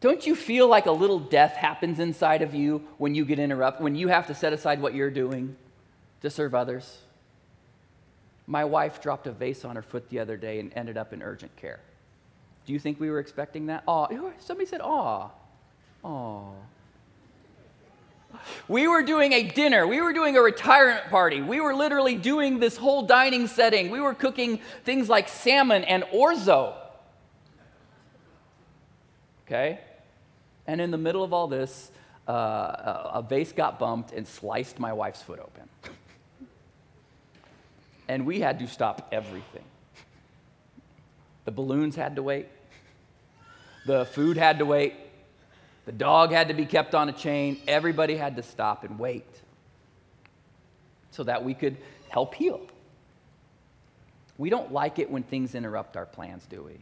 [0.00, 3.84] Don't you feel like a little death happens inside of you when you get interrupted,
[3.84, 5.54] when you have to set aside what you're doing
[6.22, 6.98] to serve others?
[8.48, 11.22] My wife dropped a vase on her foot the other day and ended up in
[11.22, 11.78] urgent care.
[12.66, 13.84] Do you think we were expecting that?
[13.88, 15.30] Oh, somebody said, aw.
[16.04, 16.50] Aw.
[18.66, 19.86] We were doing a dinner.
[19.86, 21.42] We were doing a retirement party.
[21.42, 23.90] We were literally doing this whole dining setting.
[23.90, 26.74] We were cooking things like salmon and orzo.
[29.46, 29.80] Okay?
[30.66, 31.90] And in the middle of all this,
[32.26, 35.68] uh, a vase got bumped and sliced my wife's foot open
[38.12, 39.64] and we had to stop everything.
[41.44, 42.48] The balloons had to wait,
[43.86, 44.94] the food had to wait,
[45.84, 47.60] the dog had to be kept on a chain.
[47.66, 49.26] Everybody had to stop and wait
[51.10, 51.76] so that we could
[52.08, 52.60] help heal.
[54.38, 56.78] We don't like it when things interrupt our plans, do we?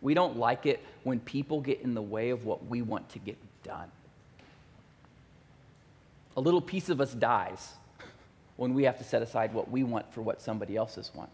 [0.00, 3.18] We don't like it when people get in the way of what we want to
[3.18, 3.90] get done.
[6.36, 7.74] A little piece of us dies
[8.56, 11.30] when we have to set aside what we want for what somebody else's want.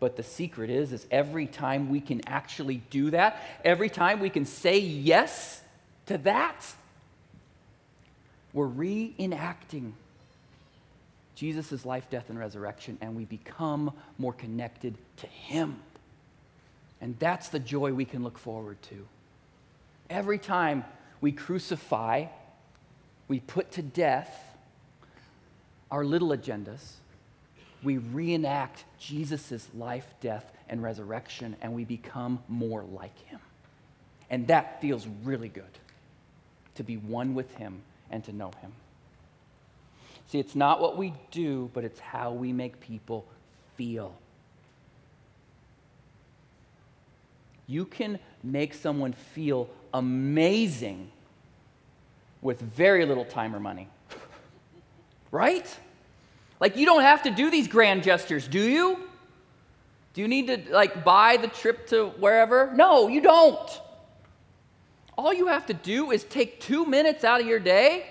[0.00, 4.30] But the secret is is every time we can actually do that, every time we
[4.30, 5.60] can say yes
[6.06, 6.66] to that,
[8.52, 9.92] we're reenacting
[11.36, 15.76] Jesus' life, death, and resurrection, and we become more connected to Him.
[17.00, 19.06] And that's the joy we can look forward to.
[20.10, 20.84] Every time
[21.20, 22.26] we crucify,
[23.28, 24.56] we put to death
[25.90, 26.94] our little agendas,
[27.82, 33.40] we reenact Jesus' life, death, and resurrection, and we become more like him.
[34.28, 35.64] And that feels really good
[36.76, 38.72] to be one with him and to know him.
[40.28, 43.26] See, it's not what we do, but it's how we make people
[43.76, 44.14] feel.
[47.66, 51.10] You can make someone feel amazing
[52.42, 53.88] with very little time or money.
[55.30, 55.78] right?
[56.60, 58.98] Like, you don't have to do these grand gestures, do you?
[60.12, 62.70] Do you need to, like, buy the trip to wherever?
[62.74, 63.80] No, you don't.
[65.16, 68.06] All you have to do is take two minutes out of your day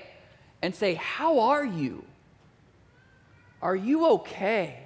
[0.61, 2.03] and say, How are you?
[3.61, 4.79] Are you okay?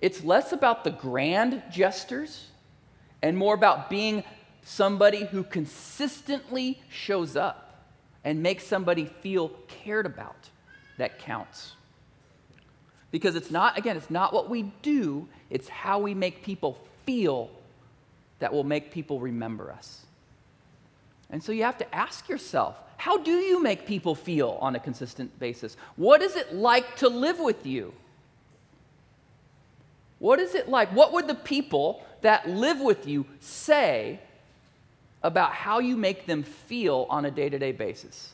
[0.00, 2.46] It's less about the grand gestures
[3.22, 4.24] and more about being
[4.62, 7.86] somebody who consistently shows up
[8.24, 10.50] and makes somebody feel cared about
[10.98, 11.72] that counts.
[13.10, 17.50] Because it's not, again, it's not what we do, it's how we make people feel
[18.38, 20.04] that will make people remember us.
[21.30, 24.80] And so you have to ask yourself how do you make people feel on a
[24.80, 25.76] consistent basis?
[25.94, 27.94] What is it like to live with you?
[30.18, 30.88] What is it like?
[30.92, 34.18] What would the people that live with you say
[35.22, 38.32] about how you make them feel on a day to day basis?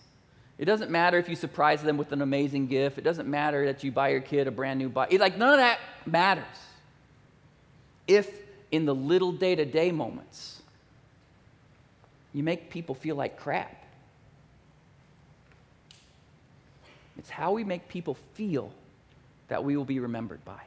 [0.58, 2.98] It doesn't matter if you surprise them with an amazing gift.
[2.98, 5.12] It doesn't matter that you buy your kid a brand new bike.
[5.12, 6.44] Like, none of that matters.
[8.06, 8.30] If
[8.70, 10.62] in the little day to day moments,
[12.32, 13.84] you make people feel like crap.
[17.18, 18.72] It's how we make people feel
[19.48, 20.60] that we will be remembered by.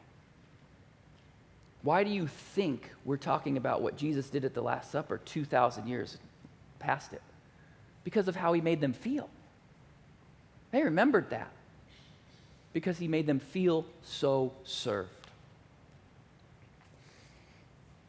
[1.81, 5.87] Why do you think we're talking about what Jesus did at the Last Supper 2,000
[5.87, 6.17] years
[6.79, 7.21] past it?
[8.03, 9.29] Because of how he made them feel.
[10.71, 11.51] They remembered that
[12.73, 15.09] because he made them feel so served.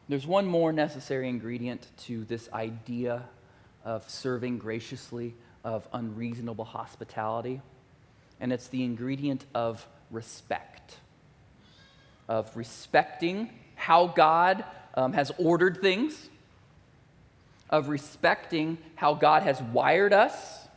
[0.08, 3.24] There's one more necessary ingredient to this idea
[3.84, 5.34] of serving graciously,
[5.64, 7.60] of unreasonable hospitality,
[8.40, 10.96] and it's the ingredient of respect.
[12.28, 16.28] Of respecting how God um, has ordered things,
[17.70, 20.67] of respecting how God has wired us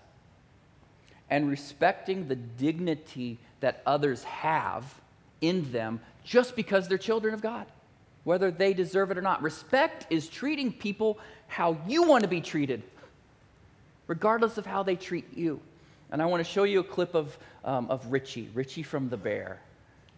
[1.31, 4.93] and respecting the dignity that others have
[5.39, 7.65] in them just because they're children of God,
[8.25, 9.41] whether they deserve it or not.
[9.41, 11.17] Respect is treating people
[11.47, 12.83] how you want to be treated,
[14.07, 15.59] regardless of how they treat you.
[16.11, 19.17] And I want to show you a clip of, um, of Richie, Richie from The
[19.17, 19.61] Bear.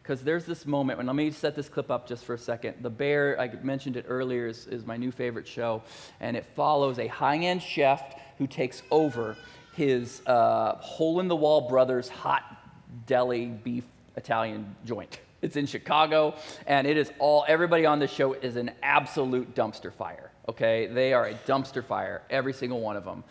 [0.02, 2.76] Because there's this moment, and let me set this clip up just for a second.
[2.82, 5.82] The Bear, I mentioned it earlier, is, is my new favorite show.
[6.20, 9.38] And it follows a high end chef who takes over
[9.74, 12.44] his uh, hole in the wall brothers hot
[13.08, 13.84] deli beef
[14.16, 15.20] Italian joint.
[15.42, 16.36] It's in Chicago,
[16.68, 20.88] and it is all, everybody on this show is an absolute dumpster fire, okay?
[20.88, 23.26] They are a dumpster fire, every single one of them.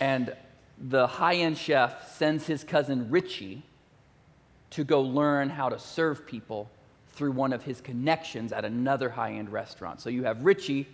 [0.00, 0.34] And
[0.78, 3.62] the high end chef sends his cousin Richie
[4.70, 6.70] to go learn how to serve people
[7.10, 10.00] through one of his connections at another high end restaurant.
[10.00, 10.86] So you have Richie,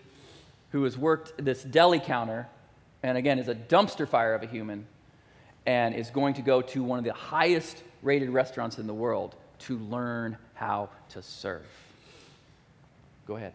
[0.72, 2.48] who has worked this deli counter
[3.04, 4.86] and again is a dumpster fire of a human,
[5.66, 9.36] and is going to go to one of the highest rated restaurants in the world
[9.58, 11.66] to learn how to serve.
[13.26, 13.52] Go ahead.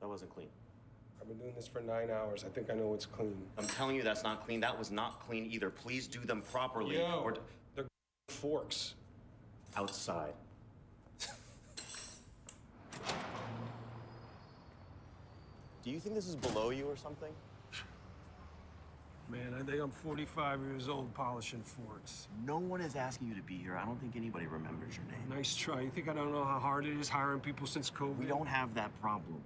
[0.00, 0.48] That wasn't clean.
[1.20, 2.44] I've been doing this for nine hours.
[2.44, 3.36] I think I know what's clean.
[3.56, 4.60] I'm telling you that's not clean.
[4.60, 5.70] That was not clean either.
[5.70, 6.98] Please do them properly.
[6.98, 7.36] Yo, Or
[7.74, 7.86] they're
[8.28, 8.94] forks.
[9.76, 10.34] outside.
[15.82, 17.32] Do you think this is below you or something?
[19.28, 22.28] Man, I think I'm 45 years old polishing forks.
[22.44, 23.76] No one is asking you to be here.
[23.76, 25.36] I don't think anybody remembers your name.
[25.36, 25.80] Nice try.
[25.80, 28.18] You think I don't know how hard it is hiring people since COVID?
[28.18, 29.40] We don't have that problem.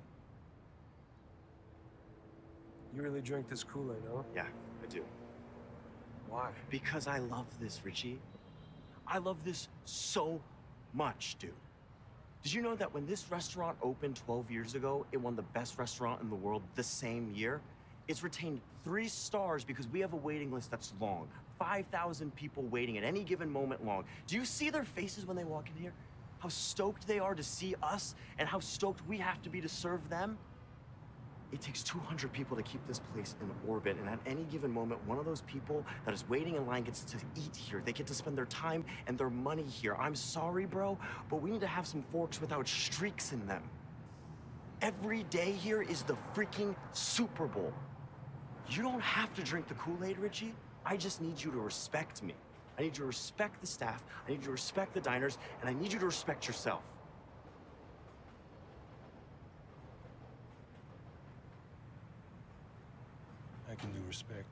[2.95, 4.23] You really drink this Kool-Aid, huh?
[4.35, 4.47] Yeah,
[4.83, 5.05] I do.
[6.29, 6.51] Why?
[6.69, 8.19] Because I love this, Richie.
[9.07, 10.41] I love this so
[10.95, 11.53] much, dude.
[12.47, 15.81] Did you know that when this restaurant opened 12 years ago, it won the best
[15.81, 17.61] restaurant in the world the same year?
[18.07, 21.27] It's retained three stars because we have a waiting list that's long.
[21.59, 24.05] 5,000 people waiting at any given moment long.
[24.29, 25.93] Do you see their faces when they walk in here?
[26.39, 29.69] How stoked they are to see us and how stoked we have to be to
[29.69, 30.39] serve them?
[31.53, 35.01] It takes 200 people to keep this place in orbit, and at any given moment,
[35.07, 37.81] one of those people that is waiting in line gets to eat here.
[37.85, 39.95] They get to spend their time and their money here.
[39.97, 40.99] I'm sorry, bro,
[41.31, 43.63] but we need to have some forks without streaks in them.
[44.83, 47.73] Every day here is the freaking Super Bowl.
[48.69, 50.53] You don't have to drink the Kool-Aid, Richie.
[50.85, 52.35] I just need you to respect me.
[52.79, 55.71] I need you to respect the staff, I need you to respect the diners, and
[55.71, 56.83] I need you to respect yourself.
[64.07, 64.45] I respect.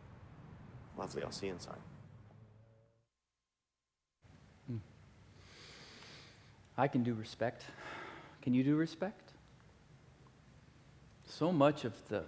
[0.98, 1.76] Lovely, I'll see you inside.
[4.66, 4.78] Hmm.
[6.76, 7.64] I can do respect.
[8.42, 9.30] Can you do respect?
[11.26, 12.18] So much of the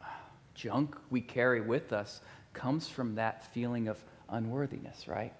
[0.00, 0.06] uh,
[0.54, 2.20] junk we carry with us
[2.52, 3.98] comes from that feeling of
[4.28, 5.32] unworthiness, right?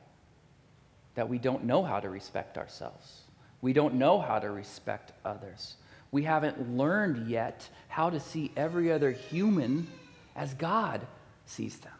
[1.14, 3.22] That we don't know how to respect ourselves.
[3.60, 5.76] We don't know how to respect others.
[6.10, 9.86] We haven't learned yet how to see every other human
[10.34, 11.06] as God
[11.48, 11.92] sees them.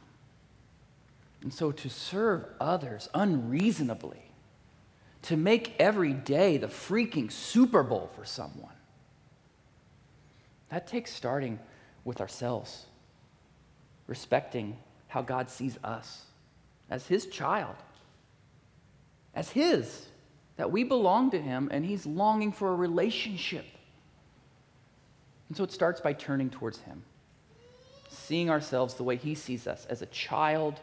[1.43, 4.23] And so to serve others unreasonably,
[5.23, 8.73] to make every day the freaking Super Bowl for someone,
[10.69, 11.59] that takes starting
[12.05, 12.87] with ourselves,
[14.07, 14.77] respecting
[15.09, 16.25] how God sees us
[16.91, 17.77] as His child,
[19.35, 20.07] as His,
[20.57, 23.65] that we belong to Him and He's longing for a relationship.
[25.49, 27.03] And so it starts by turning towards Him,
[28.09, 30.81] seeing ourselves the way He sees us as a child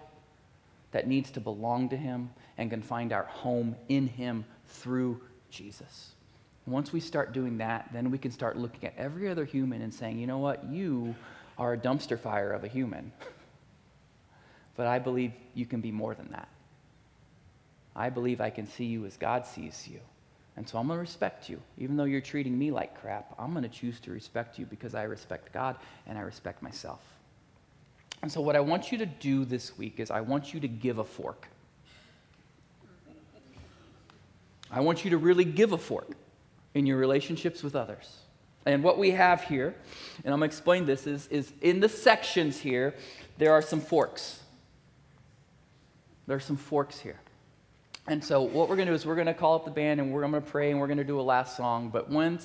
[0.91, 6.11] that needs to belong to Him and can find our home in Him through Jesus.
[6.65, 9.93] Once we start doing that, then we can start looking at every other human and
[9.93, 11.15] saying, you know what, you
[11.57, 13.11] are a dumpster fire of a human.
[14.75, 16.47] but I believe you can be more than that.
[17.95, 19.99] I believe I can see you as God sees you.
[20.57, 21.61] And so I'm going to respect you.
[21.77, 24.95] Even though you're treating me like crap, I'm going to choose to respect you because
[24.95, 25.75] I respect God
[26.07, 27.01] and I respect myself.
[28.21, 30.67] And so, what I want you to do this week is I want you to
[30.67, 31.47] give a fork.
[34.71, 36.11] I want you to really give a fork
[36.73, 38.17] in your relationships with others.
[38.65, 39.75] And what we have here,
[40.23, 42.95] and I'm going to explain this, is, is in the sections here,
[43.37, 44.39] there are some forks.
[46.25, 47.19] There are some forks here.
[48.07, 49.99] And so what we're going to do is we're going to call up the band
[49.99, 51.89] and we're going to pray and we're going to do a last song.
[51.89, 52.39] But when,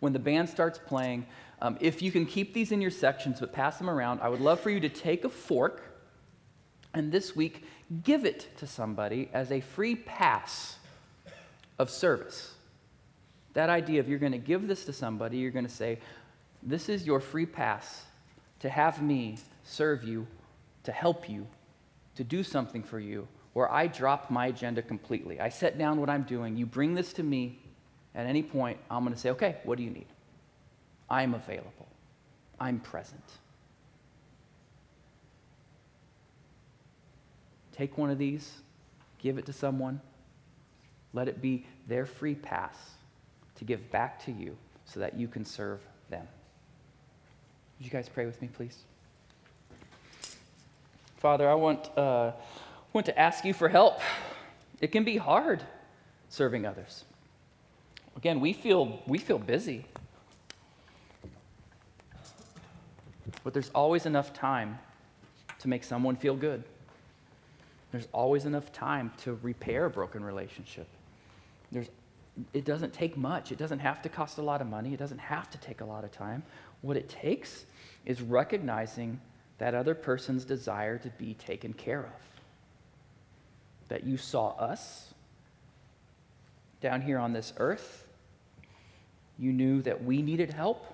[0.00, 1.26] when the band starts playing,
[1.64, 4.42] um, if you can keep these in your sections but pass them around, I would
[4.42, 5.82] love for you to take a fork
[6.92, 7.64] and this week
[8.02, 10.76] give it to somebody as a free pass
[11.78, 12.52] of service.
[13.54, 16.00] That idea of you're going to give this to somebody, you're going to say,
[16.62, 18.04] This is your free pass
[18.60, 20.26] to have me serve you,
[20.82, 21.46] to help you,
[22.16, 25.40] to do something for you, where I drop my agenda completely.
[25.40, 26.58] I set down what I'm doing.
[26.58, 27.58] You bring this to me
[28.14, 30.06] at any point, I'm going to say, Okay, what do you need?
[31.08, 31.88] I'm available,
[32.60, 33.24] I'm present.
[37.72, 38.52] Take one of these,
[39.18, 40.00] give it to someone,
[41.12, 42.76] let it be their free pass
[43.56, 45.80] to give back to you so that you can serve
[46.10, 46.26] them.
[47.78, 48.84] Would you guys pray with me, please?
[51.16, 52.32] Father, I want, uh,
[52.92, 54.00] want to ask you for help.
[54.80, 55.62] It can be hard
[56.28, 57.04] serving others.
[58.16, 59.86] Again, we feel, we feel busy.
[63.44, 64.78] But there's always enough time
[65.60, 66.64] to make someone feel good.
[67.92, 70.88] There's always enough time to repair a broken relationship.
[71.70, 71.88] There's
[72.52, 73.52] it doesn't take much.
[73.52, 74.92] It doesn't have to cost a lot of money.
[74.92, 76.42] It doesn't have to take a lot of time.
[76.82, 77.64] What it takes
[78.04, 79.20] is recognizing
[79.58, 82.12] that other person's desire to be taken care of.
[83.88, 85.14] That you saw us
[86.80, 88.06] down here on this earth.
[89.38, 90.84] You knew that we needed help.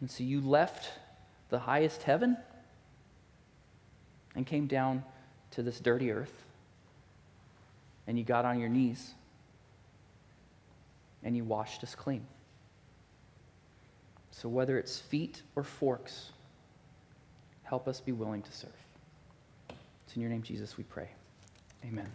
[0.00, 0.92] And so you left
[1.50, 2.36] the highest heaven
[4.34, 5.02] and came down
[5.52, 6.44] to this dirty earth.
[8.06, 9.12] And you got on your knees
[11.22, 12.26] and you washed us clean.
[14.30, 16.30] So, whether it's feet or forks,
[17.64, 18.70] help us be willing to serve.
[20.06, 21.08] It's in your name, Jesus, we pray.
[21.84, 22.08] Amen.